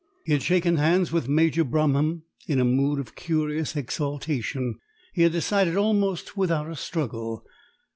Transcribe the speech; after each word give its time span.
He 0.25 0.31
had 0.33 0.41
shaken 0.41 0.77
hands 0.77 1.11
with 1.11 1.29
Major 1.29 1.63
Bromham 1.63 2.23
in 2.47 2.59
a 2.59 2.65
mood 2.65 2.97
of 2.97 3.13
curious 3.13 3.75
exaltation. 3.75 4.79
He 5.13 5.21
had 5.21 5.31
decided 5.31 5.77
almost 5.77 6.35
without 6.35 6.67
a 6.67 6.75
struggle. 6.75 7.45